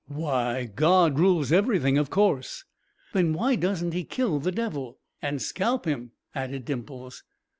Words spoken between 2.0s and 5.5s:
course." "Then why doesn't He kill the Devil?" "And